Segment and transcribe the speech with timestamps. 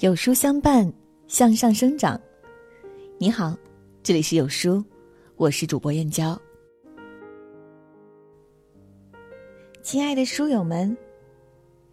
[0.00, 0.92] 有书相伴，
[1.26, 2.20] 向上生长。
[3.16, 3.56] 你好，
[4.02, 4.84] 这里是有书，
[5.36, 6.38] 我是主播燕娇。
[9.82, 10.94] 亲爱的书友们，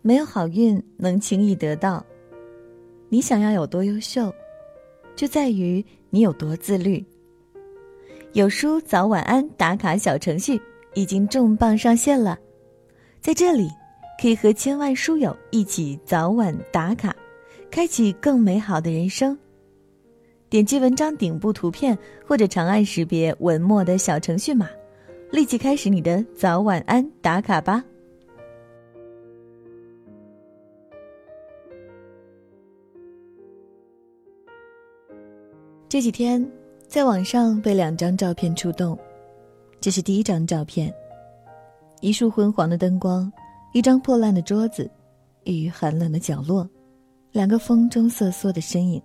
[0.01, 2.05] 没有好运能轻易得到，
[3.07, 4.35] 你想要有多优秀，
[5.15, 7.01] 就在于你有多自律。
[8.33, 10.61] 有书早晚安打卡小程序
[10.93, 12.37] 已经重磅上线了，
[13.21, 13.69] 在这里
[14.21, 17.15] 可以和千万书友一起早晚打卡。
[17.73, 19.35] 开启更美好的人生。
[20.47, 24.69] 点击文章顶部图片，或者长按识别文末的小程序码，
[25.31, 27.83] 立即开始你的早晚安打卡吧。
[35.89, 36.47] 这几天，
[36.87, 38.95] 在网上被两张照片触动。
[39.81, 40.93] 这是第一张照片：
[42.01, 43.33] 一束昏黄的灯光，
[43.73, 44.87] 一张破烂的桌子，
[45.43, 46.69] 一寒冷的角落。
[47.33, 49.01] 两个风中瑟缩的身影。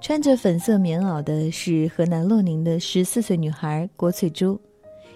[0.00, 4.58] 穿着粉色棉袄的是河南洛宁的十四岁女孩郭翠珠，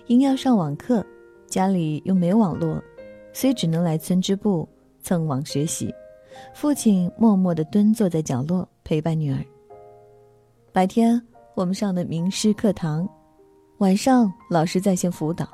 [0.07, 1.05] 因要上网课，
[1.49, 2.81] 家里又没网络，
[3.33, 4.69] 所以只能来村支部
[5.01, 5.93] 蹭网学习。
[6.55, 9.43] 父亲默默地蹲坐在角落陪伴女儿。
[10.71, 11.21] 白天
[11.55, 13.09] 我们上的名师课堂，
[13.79, 15.49] 晚上老师在线辅导。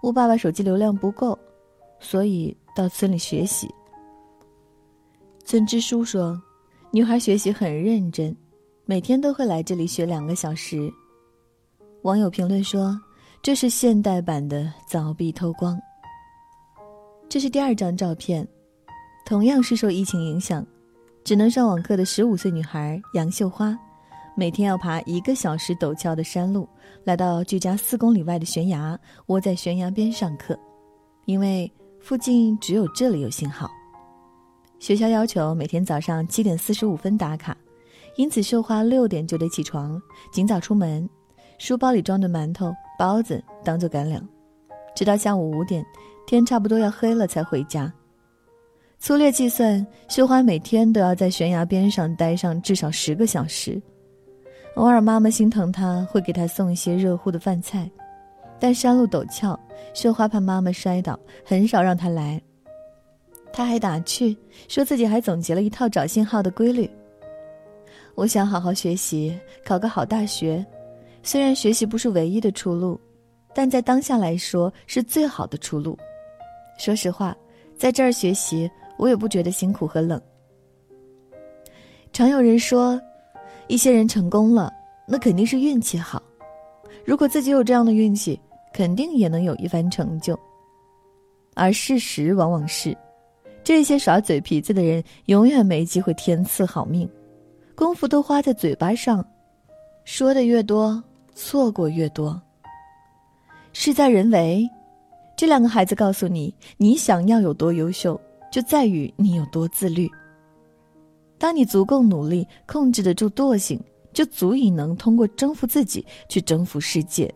[0.00, 1.36] 我爸爸手机流量不够，
[1.98, 3.68] 所以到村里学习。
[5.44, 6.40] 村支书说
[6.90, 8.34] ：“女孩学习很认真，
[8.86, 10.90] 每天都会来这里学两个小时。”
[12.00, 12.98] 网友评论说
[13.42, 15.78] ：“这是现代版的凿壁偷光。”
[17.28, 18.46] 这是第二张照片，
[19.26, 20.66] 同样是受疫情影响，
[21.22, 23.78] 只能上网课的十五岁女孩杨秀花，
[24.34, 26.66] 每天要爬一个小时陡峭的山路，
[27.04, 30.58] 来到距家四公里外的悬崖，窝在悬崖边上课，
[31.26, 31.70] 因为
[32.00, 33.70] 附近只有这里有信号。
[34.84, 37.56] 学校要求每天早上七点四十五分打卡，
[38.16, 39.98] 因此绣花六点就得起床，
[40.30, 41.08] 尽早出门，
[41.56, 44.22] 书包里装着馒头、包子当做干粮，
[44.94, 45.82] 直到下午五点，
[46.26, 47.90] 天差不多要黑了才回家。
[48.98, 53.80] 粗略计算，绣花每天都要在悬崖边上待上至少十个小时。
[54.74, 57.90] 偶尔妈妈心疼她，会给她送一些热乎的饭菜，
[58.60, 59.58] 但山路陡峭，
[59.94, 62.38] 绣花怕妈妈摔倒，很少让她来。
[63.56, 66.90] 他还打趣，说自己还总结了一套找信号的规律。
[68.16, 70.66] 我想好好学习，考个好大学。
[71.22, 73.00] 虽然学习不是唯一的出路，
[73.54, 75.96] 但在当下来说是最好的出路。
[76.78, 77.34] 说实话，
[77.78, 80.20] 在这儿学习，我也不觉得辛苦和冷。
[82.12, 83.00] 常有人说，
[83.68, 84.72] 一些人成功了，
[85.06, 86.20] 那肯定是运气好。
[87.04, 88.38] 如果自己有这样的运气，
[88.72, 90.36] 肯定也能有一番成就。
[91.54, 92.96] 而事实往往是。
[93.64, 97.08] 这些耍嘴皮子的人永远没机会天赐好命，
[97.74, 99.26] 功夫都花在嘴巴上，
[100.04, 101.02] 说的越多，
[101.34, 102.40] 错过越多。
[103.72, 104.68] 事在人为，
[105.34, 108.20] 这两个孩子告诉你，你想要有多优秀，
[108.52, 110.10] 就在于你有多自律。
[111.38, 113.82] 当你足够努力，控制得住惰性，
[114.12, 117.34] 就足以能通过征服自己去征服世界。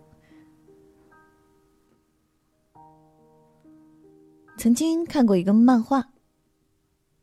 [4.58, 6.06] 曾经看过一个漫画。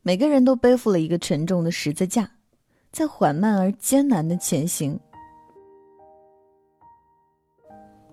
[0.07, 2.29] 每个人都背负了一个沉重的十字架，
[2.91, 4.99] 在缓慢而艰难的前行。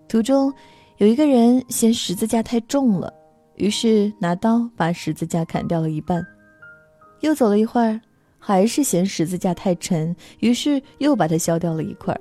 [0.08, 0.50] 途中，
[0.96, 3.12] 有一个人嫌十字架太重了，
[3.56, 6.26] 于是拿刀把十字架砍掉了一半。
[7.20, 8.00] 又走了一会儿，
[8.38, 12.18] 还是嫌十字架太沉，于是又把它削掉了一块。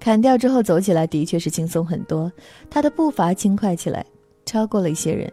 [0.00, 2.32] 砍掉之后，走起来的确是轻松很多，
[2.70, 4.06] 他的步伐轻快起来，
[4.46, 5.30] 超过了一些人。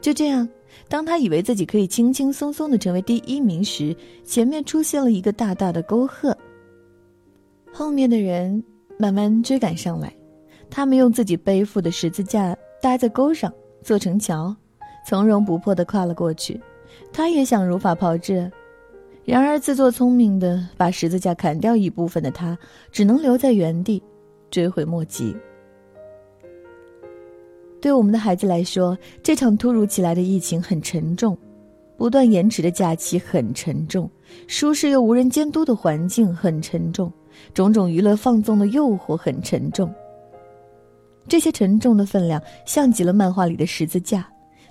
[0.00, 0.48] 就这样。
[0.88, 6.36] 当他以为自己可以轻轻松松的成为第一名时，前面出现了一个大大的沟壑。
[7.72, 8.62] 后面的人
[8.98, 10.14] 慢慢追赶上来，
[10.70, 13.52] 他们用自己背负的十字架搭在沟上，
[13.82, 14.54] 做成桥，
[15.06, 16.60] 从容不迫的跨了过去。
[17.12, 18.50] 他也想如法炮制，
[19.24, 22.56] 然而自作聪明的把十字架砍掉一部分的他，
[22.92, 24.00] 只能留在原地，
[24.50, 25.34] 追悔莫及。
[27.84, 31.36] 对我们的孩子来说，这场突如其来的疫情很沉重，
[31.98, 34.10] 不断延迟的假期很沉重，
[34.46, 37.12] 舒适又无人监督的环境很沉重，
[37.52, 39.94] 种种娱乐放纵的诱惑很沉重。
[41.28, 44.26] 这些沉重的分量，像极了漫画里的十字架，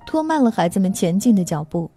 [0.07, 1.88] 拖慢了孩子们前进的脚步。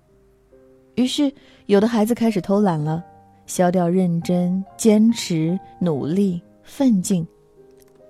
[0.97, 1.33] 于是，
[1.65, 3.03] 有的孩子开始偷懒了，
[3.47, 7.27] 消掉认真、坚持、努力、奋进，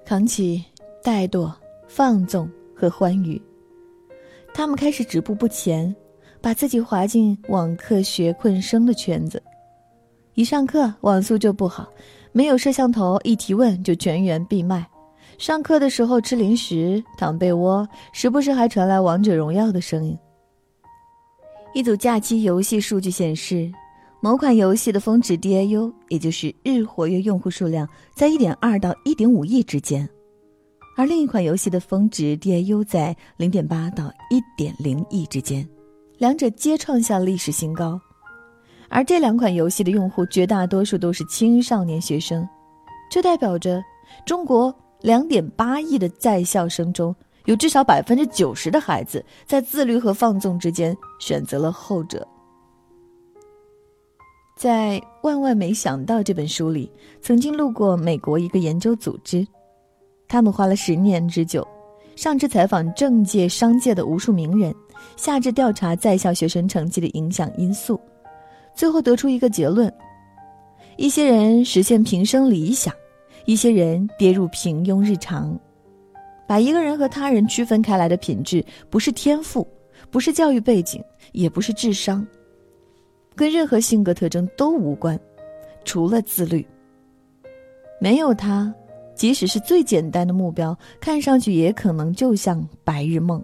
[0.05, 0.65] 扛起
[1.05, 1.53] 怠惰、
[1.87, 2.51] 放纵。
[2.77, 3.41] 和欢愉，
[4.53, 5.95] 他们开始止步不前，
[6.43, 9.43] 把自己划进网课学困生的圈子。
[10.35, 11.89] 一上课网速就不好，
[12.33, 14.87] 没有摄像头，一提问就全员闭麦。
[15.39, 20.17] 上课的时候吃零食、躺被窝，时不时还传来王者荣耀的声音。
[21.75, 23.71] 一组假期游戏数据显示，
[24.21, 30.09] 某款游戏的峰值 DAU，也就是日活跃用户数量，在1.2到1.5亿之间，
[30.97, 34.11] 而另一款游戏的峰值 DAU 在0.8到
[34.59, 35.69] 1.0亿之间，
[36.19, 38.01] 两者皆创下历史新高。
[38.89, 42.49] 而这两款游戏的用户绝大多数都是青少年学生，
[43.11, 43.83] 这代表着
[44.25, 47.15] 中国2.8亿的在校生中。
[47.45, 52.27] 有至少百分之九十的孩子在自律和放纵之间选择了后者。
[54.57, 56.91] 在《万万没想到》这本书里，
[57.21, 59.47] 曾经路过美国一个研究组织，
[60.29, 61.67] 他们花了十年之久，
[62.17, 64.75] 上至采访政界、商界的无数名人，
[65.17, 68.01] 下至调查在校学生成绩的影响因素，
[68.75, 69.93] 最后得出一个结论：
[70.97, 72.93] 一些人实现平生理想，
[73.45, 75.59] 一些人跌入平庸日常。
[76.49, 79.67] 把一个人和他人区分开来的品质，不是天赋，
[80.11, 81.03] 不是教育背景，
[81.33, 82.25] 也不是智商，
[83.35, 85.19] 跟任何性格特征都无关，
[85.85, 86.65] 除了自律。
[88.01, 88.73] 没有他，
[89.17, 93.43] 即使是最简单的目标，看上去也可能就像白日梦。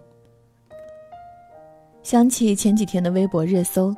[2.02, 3.94] 想起前几天的微博热搜，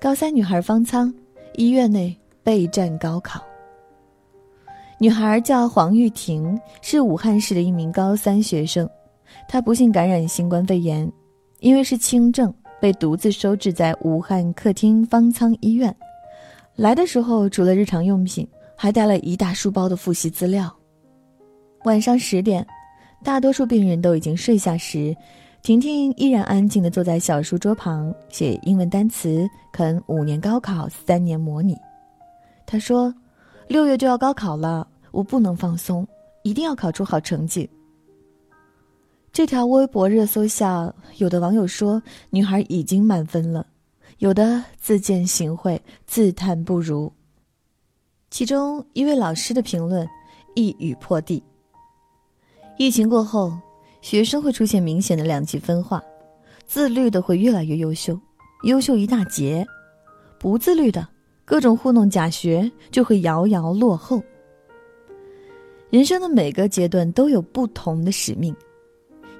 [0.00, 1.12] 高三女孩方舱，
[1.54, 3.42] 医院内备战高考。
[4.98, 8.88] 女孩叫黄玉婷，是武汉市的一名高三学生。
[9.48, 11.10] 她不幸感染新冠肺炎，
[11.60, 15.94] 因为是轻症，被独自收治在武汉客厅方舱医院。
[16.76, 20.74] 来的时候，除了日常用品，还带了一大书包的复习资料。
[21.84, 22.66] 晚上十点，
[23.22, 25.16] 大多数病人都已经睡下时，
[25.62, 31.76] 婷婷依然安静地坐在小书桌旁写英文单词，啃五年高考三年模拟。
[32.66, 33.14] 她说。
[33.66, 36.06] 六月就要高考了，我不能放松，
[36.42, 37.68] 一定要考出好成绩。
[39.32, 43.66] 这条微博热搜下，有的网友说女孩已经满分了，
[44.18, 47.10] 有的自荐行贿，自叹不如。
[48.30, 50.06] 其中一位老师的评论
[50.54, 51.42] 一语破地：
[52.76, 53.56] 疫情过后，
[54.00, 56.02] 学生会出现明显的两极分化，
[56.66, 58.18] 自律的会越来越优秀，
[58.64, 59.64] 优秀一大截；
[60.38, 61.06] 不自律的。
[61.46, 64.20] 各种糊弄假学就会遥遥落后。
[65.90, 68.54] 人生的每个阶段都有不同的使命，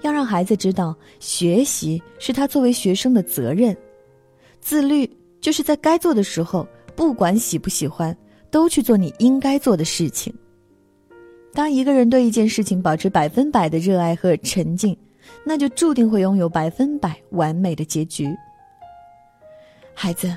[0.03, 3.75] 要让孩子知道，学习是他作为学生的责任，
[4.61, 5.11] 自律
[5.41, 8.17] 就是在该做的时候，不管喜不喜欢，
[8.51, 10.33] 都去做你应该做的事情。
[11.55, 14.95] 当一个人对一件事情保持百分百的热爱和沉静，
[15.45, 18.29] 那就注定会拥有百分百完美的结局。
[19.95, 20.37] 孩子。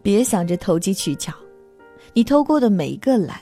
[0.00, 1.34] 别想着投机取巧，
[2.14, 3.38] 你偷过的每一个懒，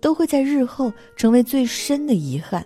[0.00, 2.64] 都会在日后成为最深的遗憾。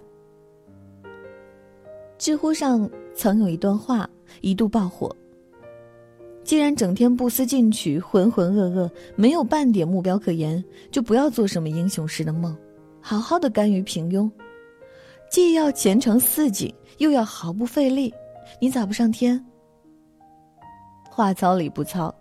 [2.16, 4.08] 知乎上曾有一段话
[4.42, 5.16] 一度爆火：
[6.44, 10.62] 既然整天不思进取、浑浑噩噩，没有半点目标可言，
[10.92, 12.56] 就不要做什么英雄式的梦，
[13.00, 14.30] 好好的甘于平庸。
[15.30, 18.12] 既要前程似锦，又要毫不费力，
[18.60, 19.44] 你咋不上天？
[21.08, 22.14] 话糙理不糙。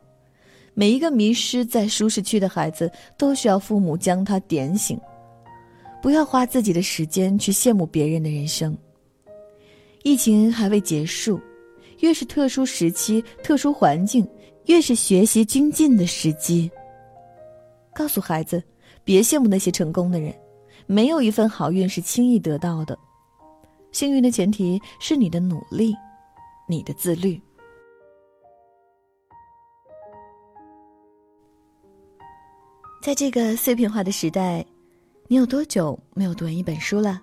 [0.74, 5.00] 每一个迷失在舒适区的孩子，都需要父母将他点醒。
[6.02, 8.78] 不要花自己的时间去羡慕别人的人生。
[10.04, 11.38] 疫情还未结束，
[12.00, 14.26] 越是特殊时期、特殊环境，
[14.68, 16.72] 越是学习精进的时机。
[17.94, 18.64] 告诉孩子，
[19.04, 20.34] 别羡慕那些成功的人，
[20.92, 22.98] 没有一份好运是轻易得到的。
[23.92, 25.96] 幸运的前提是你的努力，
[26.68, 27.40] 你的自律。
[33.04, 34.66] 在这个碎片化的时代，
[35.28, 37.22] 你有多久没有读完一本书了？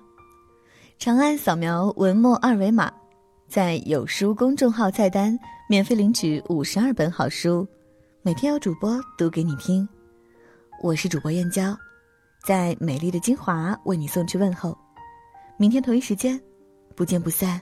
[0.97, 2.93] 长按扫描文末二维码，
[3.49, 5.37] 在有书公众号菜单
[5.69, 7.67] 免费领取五十二本好书，
[8.23, 9.89] 每天有主播读给你听。
[10.85, 11.77] 我是主播燕娇，
[12.47, 14.79] 在美丽的金华为你送去问候。
[15.57, 16.41] 明天同一时间，
[16.95, 17.61] 不见不散。